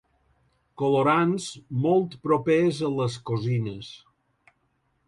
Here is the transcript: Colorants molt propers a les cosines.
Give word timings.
Colorants 0.81 1.45
molt 1.85 2.17
propers 2.29 2.81
a 2.89 2.91
les 2.97 3.21
cosines. 3.33 3.97